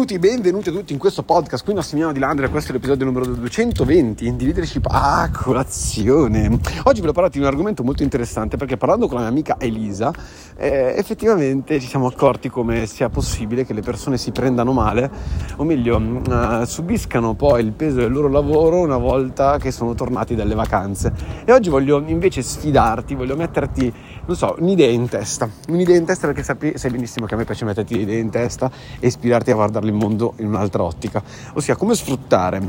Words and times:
Benvenuti, 0.00 0.30
benvenuti 0.30 0.68
a 0.70 0.72
tutti 0.72 0.92
in 0.94 0.98
questo 0.98 1.22
podcast. 1.22 1.62
Qui 1.62 1.74
Massimiliano 1.74 2.14
Di 2.14 2.20
Landre, 2.20 2.48
questo 2.48 2.70
è 2.70 2.72
l'episodio 2.72 3.04
numero 3.04 3.26
220 3.26 4.34
di 4.34 4.44
leadership 4.46 4.86
a 4.88 5.28
colazione. 5.30 6.58
Oggi 6.84 7.00
voglio 7.00 7.12
parlarti 7.12 7.36
di 7.36 7.44
un 7.44 7.50
argomento 7.50 7.82
molto 7.82 8.02
interessante 8.02 8.56
perché 8.56 8.78
parlando 8.78 9.08
con 9.08 9.16
la 9.16 9.24
mia 9.24 9.30
amica 9.30 9.56
Elisa, 9.58 10.10
eh, 10.56 10.94
effettivamente 10.96 11.78
ci 11.80 11.86
siamo 11.86 12.06
accorti 12.06 12.48
come 12.48 12.86
sia 12.86 13.10
possibile 13.10 13.66
che 13.66 13.74
le 13.74 13.82
persone 13.82 14.16
si 14.16 14.32
prendano 14.32 14.72
male, 14.72 15.10
o 15.56 15.64
meglio, 15.64 15.98
uh, 15.98 16.64
subiscano 16.64 17.34
poi 17.34 17.62
il 17.62 17.72
peso 17.72 17.96
del 17.96 18.10
loro 18.10 18.28
lavoro 18.28 18.80
una 18.80 18.96
volta 18.96 19.58
che 19.58 19.70
sono 19.70 19.94
tornati 19.94 20.34
dalle 20.34 20.54
vacanze. 20.54 21.12
E 21.44 21.52
oggi 21.52 21.68
voglio 21.68 22.02
invece 22.06 22.40
sfidarti, 22.40 23.14
voglio 23.14 23.36
metterti, 23.36 23.92
non 24.30 24.38
so, 24.38 24.54
un'idea 24.60 24.88
in 24.88 25.08
testa. 25.08 25.48
Un'idea 25.68 25.96
in 25.96 26.04
testa 26.04 26.28
perché 26.28 26.44
sai, 26.44 26.74
sai 26.76 26.90
benissimo 26.92 27.26
che 27.26 27.34
a 27.34 27.36
me 27.36 27.44
piace 27.44 27.64
metterti 27.64 27.98
idee 27.98 28.20
in 28.20 28.30
testa 28.30 28.70
e 29.00 29.08
ispirarti 29.08 29.50
a 29.50 29.54
guardare 29.54 29.86
il 29.86 29.92
mondo 29.92 30.34
in 30.36 30.46
un'altra 30.46 30.84
ottica, 30.84 31.20
ossia 31.54 31.74
come 31.74 31.96
sfruttare 31.96 32.62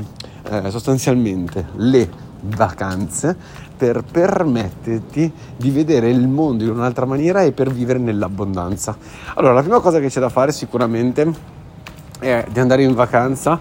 eh, 0.49 0.71
sostanzialmente 0.71 1.67
le 1.75 2.09
vacanze 2.41 3.37
per 3.77 4.03
permetterti 4.03 5.31
di 5.55 5.69
vedere 5.69 6.09
il 6.09 6.27
mondo 6.27 6.63
in 6.63 6.71
un'altra 6.71 7.05
maniera 7.05 7.43
e 7.43 7.51
per 7.51 7.71
vivere 7.71 7.99
nell'abbondanza. 7.99 8.97
Allora, 9.35 9.53
la 9.53 9.61
prima 9.61 9.79
cosa 9.79 9.99
che 9.99 10.07
c'è 10.07 10.19
da 10.19 10.29
fare 10.29 10.51
sicuramente 10.51 11.31
è 12.17 12.43
di 12.49 12.59
andare 12.59 12.81
in 12.81 12.95
vacanza 12.95 13.59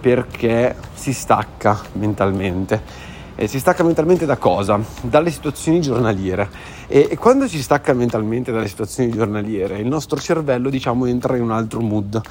perché 0.00 0.74
si 0.94 1.12
stacca 1.12 1.78
mentalmente. 1.92 3.12
E 3.36 3.48
si 3.48 3.58
stacca 3.58 3.82
mentalmente 3.82 4.26
da 4.26 4.36
cosa? 4.36 4.80
Dalle 5.02 5.30
situazioni 5.30 5.80
giornaliere. 5.80 6.48
E, 6.86 7.08
e, 7.10 7.18
quando 7.18 7.48
si 7.48 7.60
stacca 7.60 7.92
mentalmente 7.92 8.52
dalle 8.52 8.68
situazioni 8.68 9.10
giornaliere, 9.10 9.78
il 9.78 9.86
nostro 9.86 10.20
cervello, 10.20 10.70
diciamo, 10.70 11.06
entra 11.06 11.36
in 11.36 11.42
un 11.42 11.50
altro 11.50 11.80
mood 11.80 12.22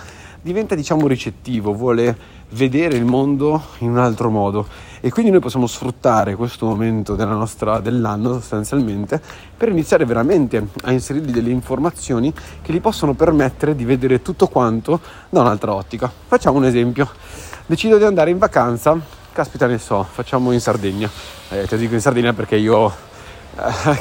diventa 0.43 0.75
diciamo 0.75 1.07
ricettivo, 1.07 1.73
vuole 1.73 2.41
vedere 2.49 2.97
il 2.97 3.05
mondo 3.05 3.63
in 3.79 3.91
un 3.91 3.97
altro 3.97 4.29
modo 4.29 4.67
e 4.99 5.09
quindi 5.09 5.31
noi 5.31 5.39
possiamo 5.39 5.67
sfruttare 5.67 6.35
questo 6.35 6.65
momento 6.65 7.15
nostra, 7.15 7.79
dell'anno 7.79 8.33
sostanzialmente 8.33 9.21
per 9.55 9.69
iniziare 9.69 10.05
veramente 10.05 10.67
a 10.83 10.91
inserirgli 10.91 11.31
delle 11.31 11.49
informazioni 11.49 12.33
che 12.61 12.73
gli 12.73 12.81
possono 12.81 13.13
permettere 13.13 13.73
di 13.73 13.85
vedere 13.85 14.21
tutto 14.21 14.47
quanto 14.47 14.99
da 15.29 15.39
un'altra 15.39 15.73
ottica. 15.73 16.11
Facciamo 16.27 16.57
un 16.57 16.65
esempio, 16.65 17.09
decido 17.65 17.97
di 17.97 18.03
andare 18.03 18.29
in 18.29 18.37
vacanza, 18.37 19.22
caspita 19.33 19.67
ne 19.67 19.77
so, 19.77 20.03
facciamo 20.03 20.51
in 20.51 20.61
Sardegna, 20.61 21.09
eh, 21.49 21.67
te 21.67 21.77
dico 21.77 21.93
in 21.93 22.01
Sardegna 22.01 22.33
perché 22.33 22.55
io 22.55 22.95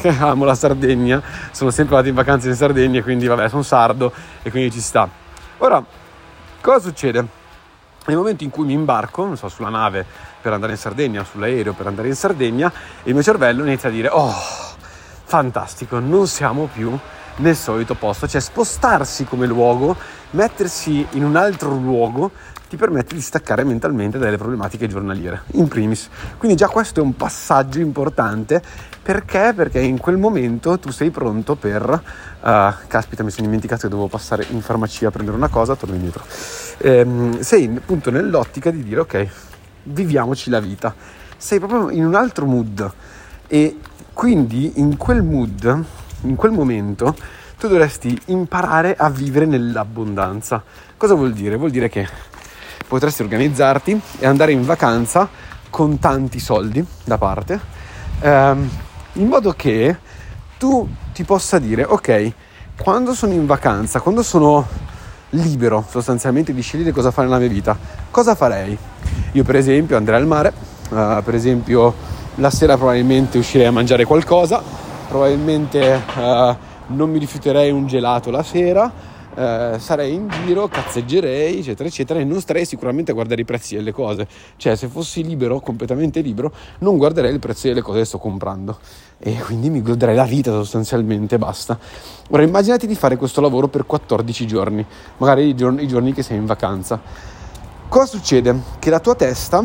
eh, 0.02 0.08
amo 0.20 0.44
la 0.44 0.54
Sardegna, 0.54 1.20
sono 1.50 1.70
sempre 1.70 1.96
andato 1.96 2.10
in 2.10 2.14
vacanza 2.14 2.48
in 2.48 2.54
Sardegna, 2.54 3.02
quindi 3.02 3.26
vabbè 3.26 3.48
sono 3.48 3.62
sardo 3.62 4.12
e 4.42 4.50
quindi 4.50 4.70
ci 4.70 4.80
sta. 4.80 5.08
Ora 5.58 5.84
Cosa 6.62 6.78
succede? 6.78 7.26
Nel 8.06 8.16
momento 8.16 8.44
in 8.44 8.50
cui 8.50 8.64
mi 8.64 8.72
imbarco, 8.72 9.24
non 9.24 9.36
so, 9.36 9.48
sulla 9.48 9.68
nave 9.68 10.06
per 10.40 10.52
andare 10.52 10.70
in 10.70 10.78
Sardegna, 10.78 11.24
sull'aereo 11.24 11.72
per 11.72 11.88
andare 11.88 12.06
in 12.06 12.14
Sardegna, 12.14 12.72
il 13.02 13.14
mio 13.14 13.22
cervello 13.24 13.64
inizia 13.64 13.88
a 13.88 13.92
dire, 13.92 14.06
oh, 14.06 14.32
fantastico, 15.24 15.98
non 15.98 16.28
siamo 16.28 16.68
più 16.72 16.96
nel 17.36 17.56
solito 17.56 17.94
posto, 17.94 18.28
cioè 18.28 18.40
spostarsi 18.40 19.24
come 19.24 19.46
luogo, 19.46 19.96
mettersi 20.30 21.06
in 21.12 21.24
un 21.24 21.36
altro 21.36 21.70
luogo 21.74 22.30
ti 22.68 22.78
permette 22.78 23.14
di 23.14 23.20
staccare 23.20 23.64
mentalmente 23.64 24.16
dalle 24.16 24.38
problematiche 24.38 24.88
giornaliere, 24.88 25.42
in 25.52 25.68
primis. 25.68 26.08
Quindi 26.38 26.56
già 26.56 26.68
questo 26.68 27.00
è 27.00 27.02
un 27.02 27.14
passaggio 27.14 27.80
importante 27.80 28.62
perché? 29.02 29.52
Perché 29.54 29.80
in 29.80 29.98
quel 29.98 30.16
momento 30.16 30.78
tu 30.78 30.90
sei 30.90 31.10
pronto 31.10 31.54
per... 31.54 32.02
Uh, 32.40 32.72
caspita, 32.86 33.22
mi 33.22 33.30
sono 33.30 33.46
dimenticato 33.46 33.82
che 33.82 33.88
dovevo 33.88 34.08
passare 34.08 34.46
in 34.50 34.62
farmacia 34.62 35.08
a 35.08 35.10
prendere 35.10 35.36
una 35.36 35.48
cosa, 35.48 35.76
torno 35.76 35.96
indietro. 35.96 36.24
Ehm, 36.78 37.40
sei 37.40 37.70
appunto 37.76 38.10
nell'ottica 38.10 38.70
di 38.70 38.82
dire 38.82 39.00
ok, 39.00 39.28
viviamoci 39.82 40.48
la 40.48 40.60
vita. 40.60 40.94
Sei 41.36 41.58
proprio 41.58 41.90
in 41.90 42.06
un 42.06 42.14
altro 42.14 42.46
mood 42.46 42.90
e 43.48 43.76
quindi 44.12 44.72
in 44.76 44.96
quel 44.96 45.22
mood, 45.22 45.84
in 46.22 46.34
quel 46.34 46.52
momento, 46.52 47.14
tu 47.58 47.68
dovresti 47.68 48.20
imparare 48.26 48.96
a 48.96 49.08
vivere 49.08 49.46
nell'abbondanza. 49.46 50.62
Cosa 50.96 51.14
vuol 51.14 51.32
dire? 51.32 51.56
Vuol 51.56 51.70
dire 51.70 51.88
che 51.88 52.08
potresti 52.88 53.22
organizzarti 53.22 54.00
e 54.18 54.26
andare 54.26 54.52
in 54.52 54.64
vacanza 54.64 55.28
con 55.70 55.98
tanti 55.98 56.38
soldi 56.38 56.84
da 57.04 57.16
parte, 57.16 57.58
ehm, 58.20 58.70
in 59.14 59.26
modo 59.26 59.52
che 59.52 59.96
tu 60.58 60.86
ti 61.12 61.24
possa 61.24 61.58
dire, 61.58 61.84
ok, 61.84 62.32
quando 62.82 63.14
sono 63.14 63.32
in 63.32 63.46
vacanza, 63.46 64.00
quando 64.00 64.22
sono 64.22 64.66
libero 65.30 65.84
sostanzialmente 65.88 66.52
di 66.52 66.60
scegliere 66.60 66.92
cosa 66.92 67.10
fare 67.10 67.26
nella 67.26 67.38
mia 67.38 67.48
vita, 67.48 67.76
cosa 68.10 68.34
farei? 68.34 68.76
Io 69.32 69.44
per 69.44 69.56
esempio 69.56 69.96
andrei 69.96 70.20
al 70.20 70.26
mare, 70.26 70.52
uh, 70.90 71.22
per 71.22 71.34
esempio 71.34 71.94
la 72.36 72.50
sera 72.50 72.76
probabilmente 72.76 73.38
uscirei 73.38 73.66
a 73.66 73.72
mangiare 73.72 74.04
qualcosa, 74.04 74.62
probabilmente 75.12 76.02
uh, 76.16 76.56
non 76.94 77.10
mi 77.10 77.18
rifiuterei 77.18 77.70
un 77.70 77.86
gelato 77.86 78.30
la 78.30 78.42
sera, 78.42 78.90
eh, 79.34 79.76
sarei 79.78 80.14
in 80.14 80.26
giro, 80.28 80.68
cazzeggerei, 80.68 81.58
eccetera, 81.58 81.86
eccetera, 81.86 82.18
e 82.18 82.24
non 82.24 82.40
starei 82.40 82.64
sicuramente 82.64 83.10
a 83.10 83.14
guardare 83.14 83.42
i 83.42 83.44
prezzi 83.44 83.74
delle 83.76 83.92
cose. 83.92 84.26
Cioè, 84.56 84.74
se 84.74 84.88
fossi 84.88 85.22
libero, 85.22 85.60
completamente 85.60 86.22
libero, 86.22 86.50
non 86.78 86.96
guarderei 86.96 87.30
il 87.30 87.38
prezzo 87.40 87.68
delle 87.68 87.82
cose 87.82 87.98
che 87.98 88.04
sto 88.06 88.18
comprando. 88.18 88.78
E 89.18 89.38
quindi 89.44 89.68
mi 89.68 89.82
goderei 89.82 90.14
la 90.14 90.24
vita 90.24 90.50
sostanzialmente, 90.50 91.36
basta. 91.36 91.78
Ora, 92.30 92.42
immaginati 92.42 92.86
di 92.86 92.94
fare 92.94 93.16
questo 93.16 93.42
lavoro 93.42 93.68
per 93.68 93.84
14 93.84 94.46
giorni, 94.46 94.84
magari 95.18 95.46
i 95.46 95.54
giorni, 95.54 95.82
i 95.82 95.88
giorni 95.88 96.14
che 96.14 96.22
sei 96.22 96.38
in 96.38 96.46
vacanza. 96.46 96.98
Cosa 97.86 98.06
succede? 98.06 98.58
Che 98.78 98.88
la 98.88 99.00
tua 99.00 99.14
testa 99.14 99.62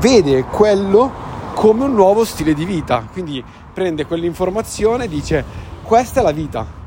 vede 0.00 0.42
quello 0.46 1.30
come 1.54 1.84
un 1.84 1.94
nuovo 1.94 2.24
stile 2.24 2.54
di 2.54 2.64
vita, 2.64 3.06
quindi 3.12 3.42
prende 3.72 4.06
quell'informazione 4.06 5.04
e 5.04 5.08
dice 5.08 5.44
questa 5.82 6.20
è 6.20 6.22
la 6.22 6.32
vita, 6.32 6.80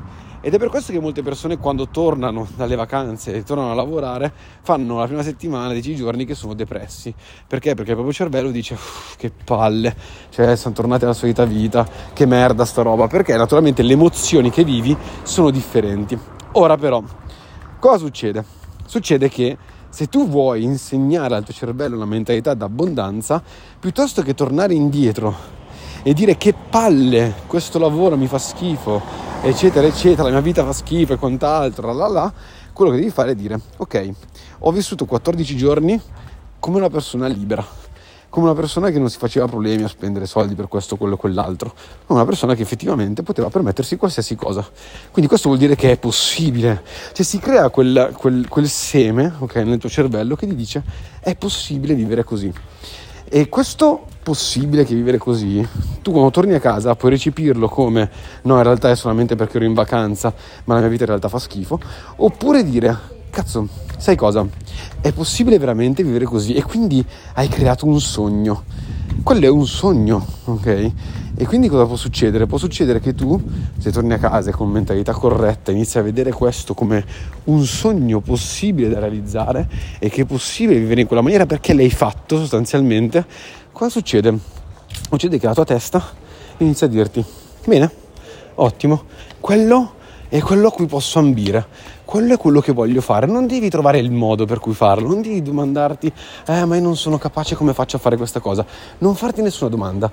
ed 0.46 0.54
è 0.54 0.58
per 0.58 0.68
questo 0.68 0.92
che 0.92 1.00
molte 1.00 1.22
persone 1.22 1.56
quando 1.56 1.88
tornano 1.88 2.46
dalle 2.54 2.76
vacanze 2.76 3.34
e 3.34 3.42
tornano 3.42 3.72
a 3.72 3.74
lavorare 3.74 4.32
fanno 4.62 4.98
la 4.98 5.06
prima 5.06 5.22
settimana, 5.22 5.72
dieci 5.72 5.96
giorni 5.96 6.24
che 6.24 6.36
sono 6.36 6.54
depressi. 6.54 7.12
Perché? 7.46 7.74
Perché 7.74 7.90
il 7.90 7.96
proprio 7.96 8.14
cervello 8.14 8.50
dice 8.52 8.78
che 9.16 9.32
palle, 9.44 9.96
cioè 10.30 10.54
sono 10.54 10.72
tornati 10.72 11.02
alla 11.02 11.14
solita 11.14 11.44
vita, 11.44 11.84
che 12.12 12.26
merda 12.26 12.64
sta 12.64 12.82
roba. 12.82 13.08
Perché 13.08 13.36
naturalmente 13.36 13.82
le 13.82 13.94
emozioni 13.94 14.50
che 14.50 14.62
vivi 14.62 14.96
sono 15.22 15.50
differenti. 15.50 16.16
Ora 16.52 16.76
però, 16.76 17.02
cosa 17.80 17.98
succede? 17.98 18.44
Succede 18.84 19.28
che 19.28 19.56
se 19.96 20.08
tu 20.08 20.28
vuoi 20.28 20.62
insegnare 20.62 21.36
al 21.36 21.42
tuo 21.42 21.54
cervello 21.54 21.96
una 21.96 22.04
mentalità 22.04 22.52
d'abbondanza, 22.52 23.42
piuttosto 23.80 24.20
che 24.20 24.34
tornare 24.34 24.74
indietro 24.74 25.34
e 26.02 26.12
dire 26.12 26.36
che 26.36 26.52
palle, 26.52 27.32
questo 27.46 27.78
lavoro 27.78 28.14
mi 28.14 28.26
fa 28.26 28.36
schifo, 28.36 29.00
eccetera, 29.40 29.86
eccetera, 29.86 30.24
la 30.24 30.32
mia 30.32 30.40
vita 30.42 30.66
fa 30.66 30.74
schifo 30.74 31.14
e 31.14 31.16
quant'altro, 31.16 31.94
là, 31.94 32.08
là, 32.08 32.30
quello 32.74 32.90
che 32.90 32.98
devi 32.98 33.08
fare 33.08 33.30
è 33.30 33.34
dire, 33.34 33.58
ok, 33.78 34.10
ho 34.58 34.70
vissuto 34.70 35.06
14 35.06 35.56
giorni 35.56 35.98
come 36.58 36.76
una 36.76 36.90
persona 36.90 37.26
libera, 37.26 37.64
come 38.36 38.48
una 38.50 38.54
persona 38.54 38.90
che 38.90 38.98
non 38.98 39.08
si 39.08 39.16
faceva 39.16 39.46
problemi 39.46 39.82
a 39.84 39.88
spendere 39.88 40.26
soldi 40.26 40.54
per 40.54 40.68
questo, 40.68 40.98
quello 40.98 41.14
e 41.14 41.16
quell'altro, 41.16 41.72
come 42.04 42.18
una 42.18 42.28
persona 42.28 42.54
che 42.54 42.60
effettivamente 42.60 43.22
poteva 43.22 43.48
permettersi 43.48 43.96
qualsiasi 43.96 44.36
cosa. 44.36 44.62
Quindi 45.10 45.26
questo 45.26 45.48
vuol 45.48 45.58
dire 45.58 45.74
che 45.74 45.92
è 45.92 45.96
possibile, 45.96 46.82
cioè 47.14 47.24
si 47.24 47.38
crea 47.38 47.70
quel, 47.70 48.14
quel, 48.14 48.46
quel 48.46 48.68
seme 48.68 49.32
okay, 49.38 49.64
nel 49.64 49.78
tuo 49.78 49.88
cervello 49.88 50.36
che 50.36 50.46
ti 50.46 50.54
dice 50.54 50.82
è 51.18 51.34
possibile 51.34 51.94
vivere 51.94 52.24
così. 52.24 52.52
E 53.24 53.48
questo 53.48 54.04
possibile 54.22 54.84
che 54.84 54.94
vivere 54.94 55.16
così, 55.16 55.66
tu 56.02 56.10
quando 56.10 56.30
torni 56.30 56.52
a 56.52 56.60
casa 56.60 56.94
puoi 56.94 57.12
recepirlo 57.12 57.70
come 57.70 58.10
no, 58.42 58.56
in 58.58 58.62
realtà 58.62 58.90
è 58.90 58.96
solamente 58.96 59.34
perché 59.34 59.56
ero 59.56 59.64
in 59.64 59.72
vacanza, 59.72 60.30
ma 60.64 60.74
la 60.74 60.80
mia 60.80 60.90
vita 60.90 61.04
in 61.04 61.08
realtà 61.08 61.30
fa 61.30 61.38
schifo, 61.38 61.80
oppure 62.16 62.62
dire, 62.62 62.98
cazzo, 63.30 63.66
sai 63.96 64.16
cosa? 64.16 64.46
È 65.00 65.12
possibile 65.12 65.58
veramente 65.58 66.02
vivere 66.02 66.24
così 66.24 66.54
e 66.54 66.62
quindi 66.62 67.04
hai 67.34 67.48
creato 67.48 67.86
un 67.86 68.00
sogno. 68.00 68.64
Quello 69.22 69.46
è 69.46 69.48
un 69.48 69.66
sogno, 69.66 70.24
ok? 70.44 70.92
E 71.38 71.44
quindi 71.46 71.68
cosa 71.68 71.84
può 71.84 71.96
succedere? 71.96 72.46
Può 72.46 72.56
succedere 72.56 72.98
che 73.00 73.14
tu, 73.14 73.40
se 73.78 73.92
torni 73.92 74.14
a 74.14 74.18
casa 74.18 74.50
con 74.52 74.70
mentalità 74.70 75.12
corretta, 75.12 75.70
inizi 75.70 75.98
a 75.98 76.02
vedere 76.02 76.32
questo 76.32 76.72
come 76.72 77.04
un 77.44 77.64
sogno 77.64 78.20
possibile 78.20 78.88
da 78.88 79.00
realizzare 79.00 79.68
e 79.98 80.08
che 80.08 80.22
è 80.22 80.24
possibile 80.24 80.78
vivere 80.78 81.02
in 81.02 81.06
quella 81.06 81.22
maniera 81.22 81.44
perché 81.44 81.74
l'hai 81.74 81.90
fatto 81.90 82.38
sostanzialmente. 82.38 83.26
Cosa 83.70 83.90
succede? 83.90 84.38
Succede 85.10 85.38
che 85.38 85.46
la 85.46 85.54
tua 85.54 85.64
testa 85.64 86.02
inizia 86.58 86.86
a 86.86 86.90
dirti, 86.90 87.22
bene, 87.66 87.90
ottimo, 88.54 89.02
quello 89.38 89.95
è 90.28 90.40
quello 90.40 90.68
a 90.68 90.72
cui 90.72 90.86
posso 90.86 91.18
ambire, 91.18 91.66
quello 92.04 92.34
è 92.34 92.36
quello 92.36 92.60
che 92.60 92.72
voglio 92.72 93.00
fare. 93.00 93.26
Non 93.26 93.46
devi 93.46 93.68
trovare 93.70 93.98
il 93.98 94.10
modo 94.10 94.44
per 94.44 94.58
cui 94.58 94.74
farlo, 94.74 95.08
non 95.08 95.22
devi 95.22 95.42
domandarti, 95.42 96.12
eh, 96.46 96.64
ma 96.64 96.76
io 96.76 96.82
non 96.82 96.96
sono 96.96 97.18
capace 97.18 97.54
come 97.54 97.72
faccio 97.74 97.96
a 97.96 98.00
fare 98.00 98.16
questa 98.16 98.40
cosa. 98.40 98.64
Non 98.98 99.14
farti 99.14 99.42
nessuna 99.42 99.70
domanda 99.70 100.10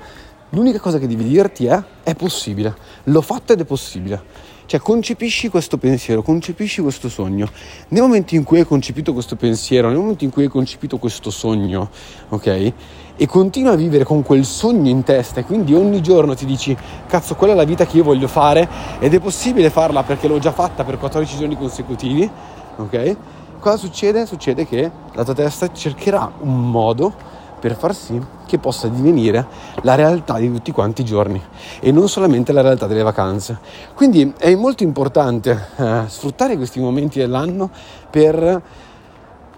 L'unica 0.54 0.80
cosa 0.80 1.00
che 1.00 1.07
devi 1.07 1.24
dirti 1.24 1.65
è 1.65 1.81
è 2.04 2.13
possibile, 2.13 2.75
l'ho 3.06 3.21
fatto 3.21 3.54
ed 3.54 3.62
è 3.62 3.65
possibile. 3.65 4.21
Cioè, 4.65 4.80
concepisci 4.80 5.50
questo 5.50 5.77
pensiero, 5.77 6.21
concepisci 6.21 6.81
questo 6.81 7.10
sogno. 7.10 7.48
Nel 7.89 8.01
momento 8.01 8.36
in 8.36 8.44
cui 8.44 8.60
hai 8.60 8.65
concepito 8.65 9.13
questo 9.13 9.36
pensiero, 9.36 9.89
nel 9.89 9.98
momento 9.98 10.24
in 10.24 10.31
cui 10.31 10.44
hai 10.44 10.50
concepito 10.50 10.98
questo 10.98 11.30
sogno, 11.30 11.89
ok? 12.30 12.74
E 13.15 13.27
continui 13.27 13.71
a 13.71 13.75
vivere 13.75 14.04
con 14.04 14.24
quel 14.24 14.45
sogno 14.45 14.89
in 14.89 15.04
testa 15.04 15.42
e 15.42 15.44
quindi 15.44 15.74
ogni 15.74 16.01
giorno 16.01 16.33
ti 16.33 16.45
dici, 16.45 16.75
cazzo, 17.07 17.36
quella 17.36 17.54
è 17.54 17.56
la 17.56 17.65
vita 17.65 17.86
che 17.86 17.98
io 17.98 18.04
voglio 18.04 18.27
fare 18.27 18.68
ed 19.00 19.13
è 19.13 19.19
possibile 19.19 19.69
farla 19.69 20.04
perché 20.04 20.27
l'ho 20.27 20.39
già 20.39 20.51
fatta 20.51 20.83
per 20.83 20.98
14 20.98 21.38
giorni 21.38 21.57
consecutivi, 21.57 22.30
ok? 22.77 23.15
Cosa 23.60 23.77
succede? 23.77 24.25
Succede 24.25 24.65
che 24.65 24.92
la 25.13 25.24
tua 25.24 25.33
testa 25.33 25.71
cercherà 25.71 26.31
un 26.39 26.69
modo 26.69 27.33
per 27.63 27.77
far 27.77 27.95
sì 27.95 28.21
che 28.45 28.57
possa 28.57 28.89
divenire 28.89 29.48
la 29.83 29.95
realtà 29.95 30.38
di 30.38 30.51
tutti 30.51 30.74
quanti 30.74 31.00
i 31.00 31.06
giorni 31.06 31.42
e 31.80 31.94
non 31.94 32.10
solamente 32.10 32.51
la 32.51 32.60
realtà 32.60 32.88
delle 32.88 33.04
vacanze. 33.04 33.57
Quindi 33.94 34.33
è 34.38 34.54
molto 34.56 34.83
importante 34.83 35.68
eh, 35.77 36.01
sfruttare 36.07 36.57
questi 36.57 36.81
momenti 36.81 37.19
dell'anno 37.19 37.69
per 38.10 38.62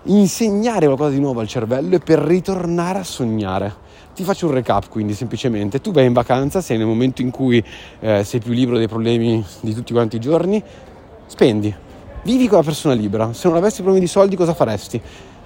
insegnare 0.03 0.85
qualcosa 0.85 1.09
di 1.09 1.19
nuovo 1.19 1.39
al 1.39 1.47
cervello 1.47 1.95
e 1.95 1.99
per 1.99 2.19
ritornare 2.19 2.99
a 2.99 3.03
sognare. 3.03 3.73
Ti 4.13 4.23
faccio 4.23 4.45
un 4.45 4.53
recap 4.53 4.87
quindi 4.87 5.15
semplicemente, 5.15 5.81
tu 5.81 5.91
vai 5.91 6.05
in 6.05 6.13
vacanza, 6.13 6.61
sei 6.61 6.77
nel 6.77 6.85
momento 6.85 7.23
in 7.23 7.31
cui 7.31 7.63
eh, 8.01 8.23
sei 8.23 8.39
più 8.39 8.53
libero 8.53 8.77
dei 8.77 8.87
problemi 8.87 9.43
di 9.61 9.73
tutti 9.73 9.93
quanti 9.93 10.17
i 10.17 10.19
giorni, 10.19 10.61
spendi, 11.25 11.73
vivi 12.21 12.47
la 12.47 12.61
persona 12.61 12.93
libera, 12.93 13.33
se 13.33 13.47
non 13.47 13.57
avessi 13.57 13.77
problemi 13.77 14.01
di 14.01 14.07
soldi 14.07 14.35
cosa 14.35 14.53
faresti? 14.53 15.01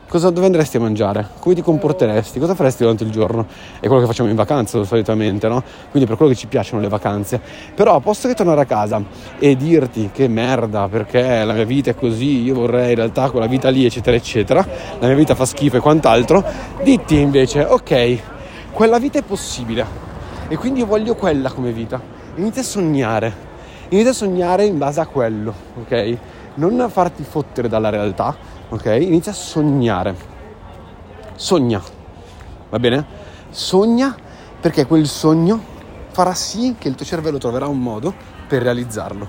Cosa, 0.09 0.31
dove 0.31 0.47
andresti 0.47 0.77
a 0.77 0.79
mangiare? 0.79 1.27
Come 1.38 1.53
ti 1.53 1.61
comporteresti? 1.61 2.39
Cosa 2.39 2.56
faresti 2.56 2.81
durante 2.81 3.03
il 3.03 3.11
giorno? 3.11 3.45
È 3.79 3.85
quello 3.85 4.01
che 4.01 4.07
facciamo 4.07 4.27
in 4.27 4.35
vacanza 4.35 4.83
solitamente, 4.83 5.47
no? 5.47 5.61
Quindi 5.91 6.09
per 6.09 6.17
quello 6.17 6.31
che 6.31 6.38
ci 6.38 6.47
piacciono 6.47 6.81
le 6.81 6.88
vacanze. 6.88 7.39
Però 7.75 7.94
a 7.94 8.00
posto 8.00 8.27
che 8.27 8.33
tornare 8.33 8.61
a 8.61 8.65
casa 8.65 9.03
e 9.38 9.56
dirti 9.56 10.09
che 10.11 10.27
merda, 10.27 10.88
perché 10.88 11.44
la 11.44 11.53
mia 11.53 11.63
vita 11.63 11.91
è 11.91 11.95
così, 11.95 12.41
io 12.41 12.56
vorrei 12.56 12.89
in 12.89 12.95
realtà 12.95 13.29
quella 13.29 13.45
vita 13.45 13.69
lì, 13.69 13.85
eccetera, 13.85 14.17
eccetera, 14.17 14.65
la 14.97 15.06
mia 15.06 15.15
vita 15.15 15.35
fa 15.35 15.45
schifo 15.45 15.77
e 15.77 15.79
quant'altro, 15.79 16.44
ditti 16.81 17.19
invece, 17.19 17.61
ok, 17.65 18.19
quella 18.71 18.97
vita 18.97 19.19
è 19.19 19.21
possibile 19.21 19.85
e 20.47 20.57
quindi 20.57 20.79
io 20.79 20.88
voglio 20.88 21.13
quella 21.13 21.51
come 21.51 21.71
vita. 21.71 22.01
Inizia 22.38 22.63
a 22.63 22.65
sognare, 22.65 23.33
inizia 23.89 24.09
a 24.09 24.15
sognare 24.15 24.65
in 24.65 24.79
base 24.79 25.01
a 25.01 25.06
quello, 25.06 25.53
ok? 25.81 26.17
Non 26.56 26.89
farti 26.89 27.21
fottere 27.21 27.67
dalla 27.67 27.89
realtà 27.89 28.57
ok? 28.69 28.86
Inizia 29.00 29.31
a 29.31 29.36
sognare. 29.36 30.16
Sogna, 31.36 31.81
va 32.69 32.80
bene? 32.80 33.06
Sogna 33.50 34.16
perché 34.60 34.86
quel 34.86 35.07
sogno 35.07 35.77
farà 36.12 36.33
sì 36.33 36.75
che 36.77 36.88
il 36.88 36.95
tuo 36.95 37.06
cervello 37.06 37.38
troverà 37.38 37.68
un 37.68 37.80
modo 37.80 38.13
per 38.48 38.62
realizzarlo. 38.62 39.27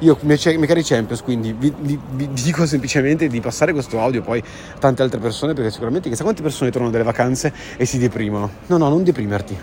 Io, 0.00 0.18
miei, 0.22 0.38
cari 0.38 0.82
Champions, 0.82 1.22
quindi 1.22 1.52
vi, 1.52 1.72
vi, 1.78 1.98
vi, 2.10 2.28
dico 2.32 2.66
semplicemente 2.66 3.28
di 3.28 3.40
passare 3.40 3.72
questo 3.72 4.00
audio 4.00 4.22
poi 4.22 4.40
a 4.40 4.78
tante 4.78 5.02
altre 5.02 5.20
persone, 5.20 5.52
perché 5.52 5.70
sicuramente 5.70 6.08
chissà 6.08 6.24
quante 6.24 6.42
persone 6.42 6.70
tornano 6.70 6.90
dalle 6.92 7.04
vacanze 7.04 7.52
e 7.76 7.84
si 7.84 7.98
deprimono. 7.98 8.50
No, 8.66 8.76
no, 8.76 8.88
non 8.88 9.04
deprimerti. 9.04 9.56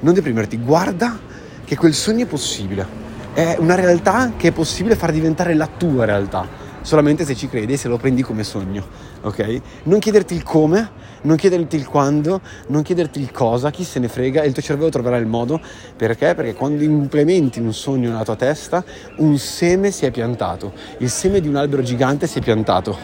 Non 0.00 0.14
deprimerti. 0.14 0.58
Guarda 0.58 1.16
che 1.64 1.76
quel 1.76 1.94
sogno 1.94 2.24
è 2.24 2.26
possibile. 2.26 3.04
È 3.32 3.56
una 3.60 3.76
realtà 3.76 4.32
che 4.36 4.48
è 4.48 4.52
possibile 4.52 4.96
far 4.96 5.12
diventare 5.12 5.54
la 5.54 5.68
tua 5.68 6.04
realtà 6.04 6.65
solamente 6.86 7.24
se 7.24 7.34
ci 7.34 7.48
credi 7.48 7.72
e 7.72 7.76
se 7.76 7.88
lo 7.88 7.96
prendi 7.96 8.22
come 8.22 8.44
sogno, 8.44 8.86
ok? 9.22 9.60
Non 9.84 9.98
chiederti 9.98 10.34
il 10.36 10.44
come, 10.44 10.88
non 11.22 11.34
chiederti 11.36 11.74
il 11.74 11.84
quando, 11.84 12.40
non 12.68 12.82
chiederti 12.82 13.20
il 13.20 13.32
cosa, 13.32 13.70
chi 13.70 13.82
se 13.82 13.98
ne 13.98 14.06
frega 14.06 14.42
e 14.42 14.46
il 14.46 14.52
tuo 14.52 14.62
cervello 14.62 14.88
troverà 14.88 15.16
il 15.16 15.26
modo, 15.26 15.60
perché? 15.96 16.36
Perché 16.36 16.54
quando 16.54 16.84
implementi 16.84 17.58
un 17.58 17.74
sogno 17.74 18.10
nella 18.10 18.22
tua 18.22 18.36
testa, 18.36 18.84
un 19.16 19.36
seme 19.36 19.90
si 19.90 20.06
è 20.06 20.12
piantato, 20.12 20.72
il 20.98 21.10
seme 21.10 21.40
di 21.40 21.48
un 21.48 21.56
albero 21.56 21.82
gigante 21.82 22.28
si 22.28 22.38
è 22.38 22.40
piantato 22.40 22.96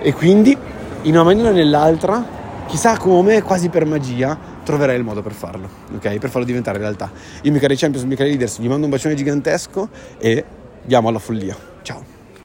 e 0.00 0.14
quindi 0.14 0.56
in 1.02 1.12
una 1.12 1.22
maniera 1.22 1.50
o 1.50 1.52
nell'altra, 1.52 2.26
chissà 2.66 2.96
come, 2.96 3.42
quasi 3.42 3.68
per 3.68 3.84
magia, 3.84 4.38
troverai 4.64 4.96
il 4.96 5.04
modo 5.04 5.20
per 5.20 5.32
farlo, 5.32 5.68
ok? 5.96 6.16
Per 6.16 6.30
farlo 6.30 6.46
diventare 6.46 6.78
realtà. 6.78 7.10
Io, 7.42 7.50
miei 7.50 7.60
cari 7.60 7.76
Champions, 7.76 8.06
miei 8.06 8.16
cari 8.16 8.30
Leaders, 8.30 8.58
vi 8.58 8.68
mando 8.68 8.86
un 8.86 8.90
bacione 8.90 9.14
gigantesco 9.14 9.90
e 10.16 10.42
diamo 10.82 11.08
alla 11.08 11.18
follia. 11.18 11.71